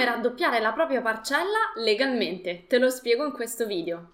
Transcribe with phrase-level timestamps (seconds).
[0.00, 2.64] come raddoppiare la propria parcella legalmente.
[2.66, 4.12] Te lo spiego in questo video.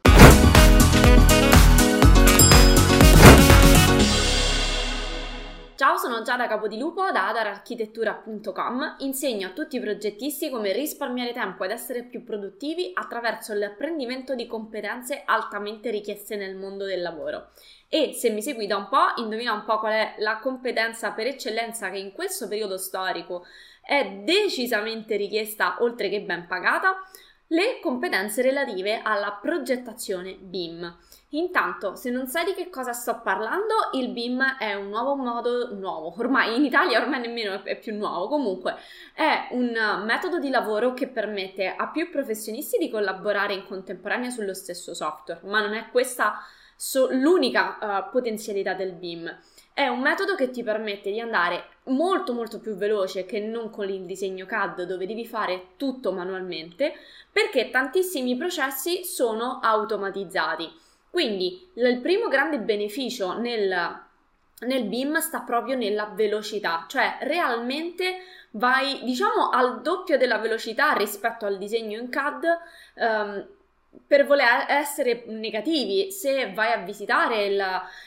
[5.76, 8.96] Ciao, sono Giada Capodilupo da adararchitettura.com.
[9.00, 14.48] Insegno a tutti i progettisti come risparmiare tempo ed essere più produttivi attraverso l'apprendimento di
[14.48, 17.50] competenze altamente richieste nel mondo del lavoro.
[17.88, 21.28] E se mi segui da un po', indovina un po' qual è la competenza per
[21.28, 23.44] eccellenza che in questo periodo storico
[23.86, 26.96] è decisamente richiesta oltre che ben pagata,
[27.48, 30.96] le competenze relative alla progettazione BIM.
[31.30, 35.74] Intanto, se non sai di che cosa sto parlando, il BIM è un nuovo modo,
[35.74, 38.74] nuovo, ormai in Italia ormai nemmeno è più nuovo, comunque
[39.14, 44.54] è un metodo di lavoro che permette a più professionisti di collaborare in contemporanea sullo
[44.54, 46.40] stesso software, ma non è questa
[46.76, 49.38] so- l'unica uh, potenzialità del BIM.
[49.76, 53.90] È un metodo che ti permette di andare molto molto più veloce che non con
[53.90, 56.94] il disegno CAD dove devi fare tutto manualmente
[57.30, 60.72] perché tantissimi processi sono automatizzati.
[61.10, 64.00] Quindi il primo grande beneficio nel,
[64.60, 68.20] nel BIM sta proprio nella velocità, cioè realmente
[68.52, 72.44] vai diciamo al doppio della velocità rispetto al disegno in CAD.
[72.94, 73.46] Um,
[74.06, 77.62] per voler essere negativi, se vai a visitare il,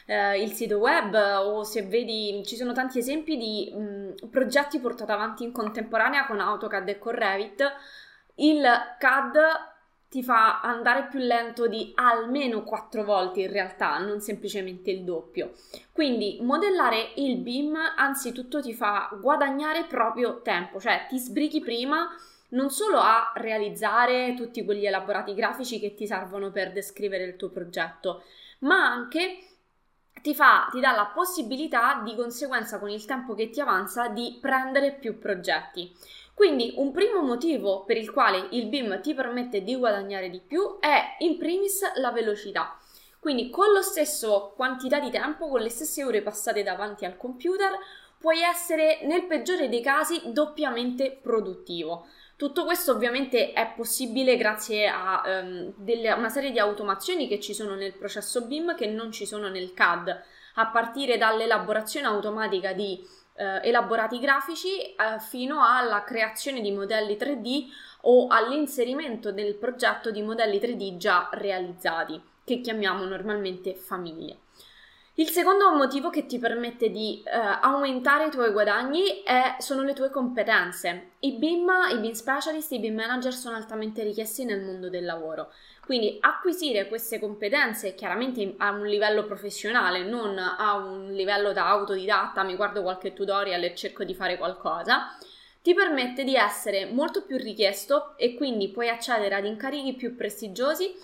[0.05, 5.11] eh, il, sito web o se vedi, ci sono tanti esempi di mh, progetti portati
[5.11, 7.63] avanti in contemporanea con AutoCAD e con Revit,
[8.35, 8.63] il
[8.97, 9.37] CAD
[10.09, 15.51] ti fa andare più lento di almeno 4 volte in realtà, non semplicemente il doppio.
[15.91, 22.09] Quindi modellare il BIM anzitutto ti fa guadagnare proprio tempo, cioè ti sbrichi prima
[22.49, 27.49] non solo a realizzare tutti quegli elaborati grafici che ti servono per descrivere il tuo
[27.49, 28.23] progetto,
[28.59, 29.37] ma anche
[30.21, 34.37] ti, fa, ti dà la possibilità di conseguenza con il tempo che ti avanza di
[34.41, 35.95] prendere più progetti.
[36.33, 40.79] Quindi un primo motivo per il quale il BIM ti permette di guadagnare di più
[40.79, 42.77] è in primis la velocità.
[43.19, 47.77] Quindi con lo stesso quantità di tempo, con le stesse ore passate davanti al computer,
[48.17, 52.07] puoi essere nel peggiore dei casi doppiamente produttivo.
[52.39, 57.53] Tutto questo ovviamente è possibile grazie a um, delle, una serie di automazioni che ci
[57.53, 60.23] sono nel processo BIM che non ci sono nel CAD,
[60.53, 67.65] a partire dall'elaborazione automatica di eh, elaborati grafici eh, fino alla creazione di modelli 3D
[68.03, 74.37] o all'inserimento nel progetto di modelli 3D già realizzati, che chiamiamo normalmente famiglie.
[75.19, 79.91] Il secondo motivo che ti permette di eh, aumentare i tuoi guadagni è, sono le
[79.91, 81.09] tue competenze.
[81.19, 85.51] I BIM, i BIM specialist, i BIM manager sono altamente richiesti nel mondo del lavoro.
[85.85, 92.43] Quindi acquisire queste competenze chiaramente a un livello professionale, non a un livello da autodidatta,
[92.43, 95.17] mi guardo qualche tutorial e cerco di fare qualcosa,
[95.61, 100.95] ti permette di essere molto più richiesto e quindi puoi accedere ad incarichi più prestigiosi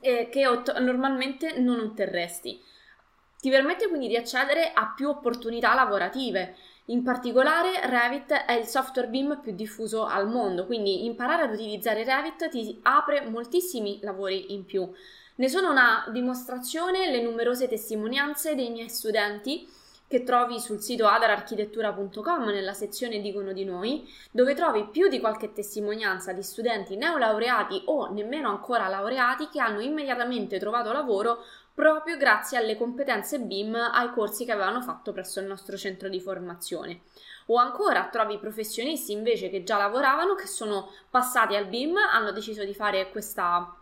[0.00, 2.66] eh, che ot- normalmente non otterresti.
[3.40, 6.56] Ti permette quindi di accedere a più opportunità lavorative,
[6.86, 12.04] in particolare Revit è il software BIM più diffuso al mondo, quindi imparare ad utilizzare
[12.04, 14.90] Revit ti apre moltissimi lavori in più.
[15.36, 19.66] Ne sono una dimostrazione le numerose testimonianze dei miei studenti
[20.10, 25.52] che trovi sul sito adararchitettura.com nella sezione Dicono di noi, dove trovi più di qualche
[25.52, 31.44] testimonianza di studenti neolaureati o nemmeno ancora laureati che hanno immediatamente trovato lavoro
[31.80, 36.20] proprio grazie alle competenze BIM ai corsi che avevano fatto presso il nostro centro di
[36.20, 37.04] formazione.
[37.46, 42.64] O ancora trovi professionisti invece che già lavoravano, che sono passati al BIM, hanno deciso
[42.64, 43.74] di fare questa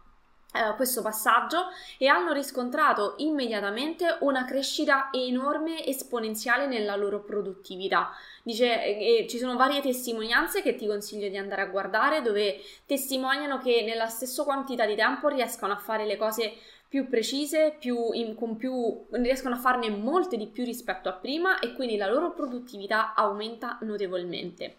[0.50, 1.66] Uh, questo passaggio
[1.98, 8.12] e hanno riscontrato immediatamente una crescita enorme esponenziale nella loro produttività.
[8.42, 13.58] Dice, eh, ci sono varie testimonianze che ti consiglio di andare a guardare dove testimoniano
[13.58, 16.54] che nella stessa quantità di tempo riescono a fare le cose
[16.88, 21.74] più precise, più in, più, riescono a farne molte di più rispetto a prima e
[21.74, 24.78] quindi la loro produttività aumenta notevolmente.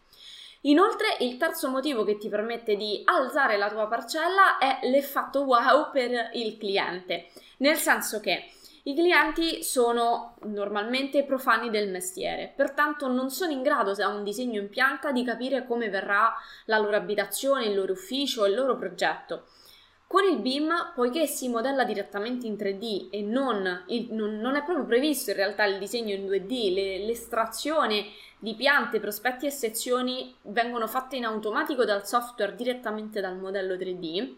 [0.64, 5.90] Inoltre, il terzo motivo che ti permette di alzare la tua parcella è l'effetto wow
[5.92, 7.30] per il cliente,
[7.60, 8.52] nel senso che
[8.84, 14.24] i clienti sono normalmente profani del mestiere, pertanto non sono in grado, se ha un
[14.24, 16.34] disegno in pianta, di capire come verrà
[16.66, 19.46] la loro abitazione, il loro ufficio, il loro progetto.
[20.10, 24.64] Con il BIM, poiché si modella direttamente in 3D e non, il, non, non è
[24.64, 28.06] proprio previsto in realtà il disegno in 2D, le, l'estrazione
[28.40, 34.34] di piante, prospetti e sezioni vengono fatte in automatico dal software direttamente dal modello 3D,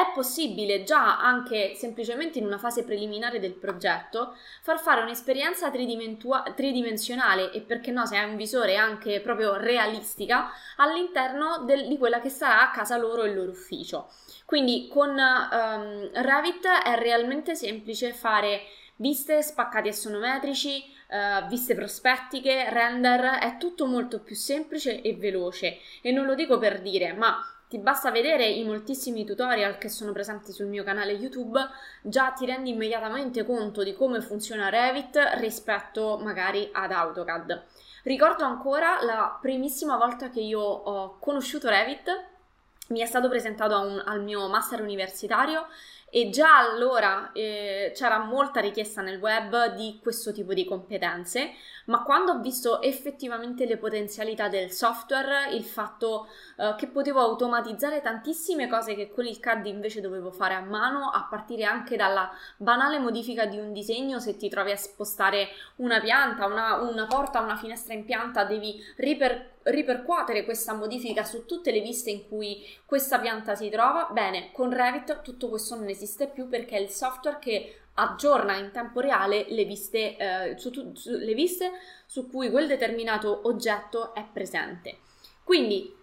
[0.00, 7.50] è possibile già anche semplicemente in una fase preliminare del progetto far fare un'esperienza tridimensionale
[7.50, 12.28] e perché no se hai un visore anche proprio realistica all'interno del, di quella che
[12.28, 14.08] sarà a casa loro il loro ufficio.
[14.44, 18.62] Quindi con um, Revit è realmente semplice fare
[18.96, 26.12] viste spaccati assonometrici, uh, viste prospettiche, render, è tutto molto più semplice e veloce e
[26.12, 27.36] non lo dico per dire, ma
[27.68, 31.60] ti basta vedere i moltissimi tutorial che sono presenti sul mio canale YouTube,
[32.00, 37.62] già ti rendi immediatamente conto di come funziona Revit rispetto magari ad AutoCAD.
[38.04, 42.24] Ricordo ancora la primissima volta che io ho conosciuto Revit,
[42.88, 45.66] mi è stato presentato un, al mio master universitario
[46.08, 51.50] e già allora eh, c'era molta richiesta nel web di questo tipo di competenze,
[51.88, 58.00] ma quando ho visto effettivamente le potenzialità del software, il fatto eh, che potevo automatizzare
[58.00, 62.30] tantissime cose che con il CAD invece dovevo fare a mano, a partire anche dalla
[62.56, 67.40] banale modifica di un disegno, se ti trovi a spostare una pianta, una, una porta,
[67.40, 72.64] una finestra in pianta, devi riper- ripercuotere questa modifica su tutte le viste in cui
[72.84, 74.08] questa pianta si trova.
[74.12, 78.70] Bene, con Revit tutto questo non esiste più perché è il software che aggiorna in
[78.70, 81.72] tempo reale le viste, eh, su, su, le viste
[82.06, 84.98] su cui quel determinato oggetto è presente.
[85.42, 85.94] Quindi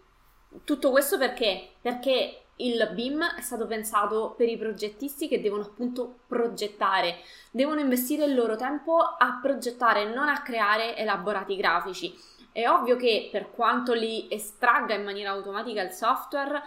[0.64, 1.70] tutto questo perché?
[1.82, 7.18] Perché il BIM è stato pensato per i progettisti che devono appunto progettare,
[7.52, 12.14] devono investire il loro tempo a progettare, non a creare elaborati grafici.
[12.52, 16.62] È ovvio che per quanto li estragga in maniera automatica il software,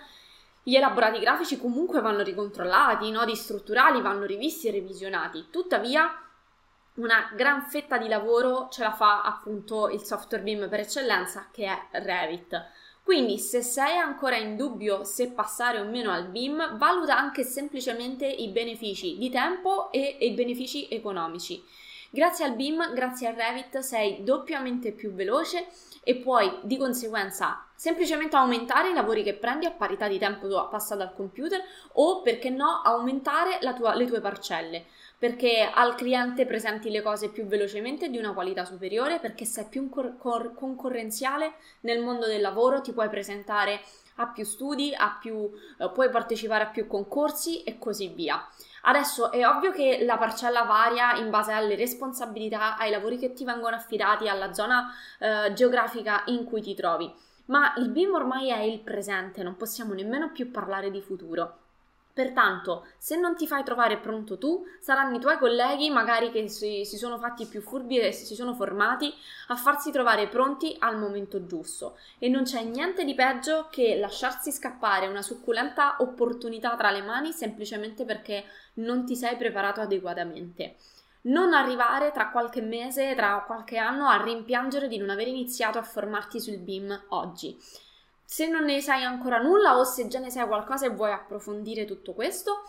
[0.62, 5.46] gli elaborati grafici comunque vanno ricontrollati, i nodi strutturali vanno rivisti e revisionati.
[5.50, 6.10] Tuttavia,
[6.94, 11.66] una gran fetta di lavoro ce la fa appunto il software BIM per eccellenza che
[11.66, 12.66] è Revit.
[13.02, 18.26] Quindi se sei ancora in dubbio se passare o meno al BIM, valuta anche semplicemente
[18.26, 21.64] i benefici di tempo e, e i benefici economici.
[22.11, 25.69] Grazie al BIM, grazie a Revit sei doppiamente più veloce
[26.02, 31.02] e puoi di conseguenza semplicemente aumentare i lavori che prendi a parità di tempo passato
[31.02, 34.86] al computer o perché no aumentare tua, le tue parcelle
[35.16, 39.88] perché al cliente presenti le cose più velocemente di una qualità superiore perché sei più
[39.88, 40.16] cor-
[40.54, 43.80] concorrenziale nel mondo del lavoro ti puoi presentare
[44.16, 45.48] a più studi, a più,
[45.78, 48.44] eh, puoi partecipare a più concorsi e così via.
[48.82, 53.44] Adesso è ovvio che la parcella varia in base alle responsabilità, ai lavori che ti
[53.44, 57.12] vengono affidati, alla zona eh, geografica in cui ti trovi,
[57.49, 61.59] ma il BIM ormai è il presente, non possiamo nemmeno più parlare di futuro.
[62.19, 66.85] Pertanto, se non ti fai trovare pronto tu, saranno i tuoi colleghi, magari che si,
[66.85, 69.15] si, sono fatti più furbi e si sono formati,
[69.49, 71.97] a farsi trovare pronti al momento giusto.
[72.19, 77.31] E non c'è niente di peggio che lasciarsi scappare una succulenta opportunità tra le mani
[77.31, 80.75] semplicemente perché non ti sei preparato adeguatamente.
[81.28, 85.82] Non arrivare tra qualche mese, tra qualche anno a rimpiangere di non aver iniziato a
[85.82, 87.58] formarti sul BIM oggi.
[88.25, 91.84] Se non ne sai ancora nulla o se già ne sai qualcosa e vuoi approfondire
[91.84, 92.62] tutto questo,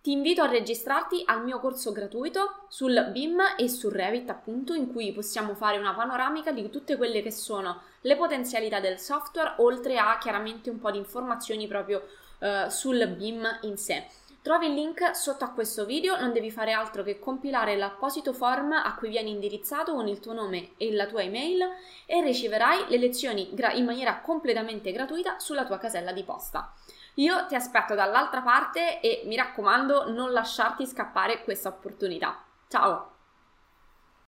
[0.00, 4.92] ti invito a registrarti al mio corso gratuito sul BIM e su Revit, appunto, in
[4.92, 9.98] cui possiamo fare una panoramica di tutte quelle che sono le potenzialità del software, oltre
[9.98, 12.06] a chiaramente un po' di informazioni proprio
[12.38, 14.06] eh, sul BIM in sé.
[14.44, 18.72] Trovi il link sotto a questo video, non devi fare altro che compilare l'apposito form
[18.72, 21.66] a cui vieni indirizzato con il tuo nome e la tua email
[22.04, 26.74] e riceverai le lezioni gra- in maniera completamente gratuita sulla tua casella di posta.
[27.14, 32.44] Io ti aspetto dall'altra parte e mi raccomando non lasciarti scappare questa opportunità.
[32.68, 33.13] Ciao!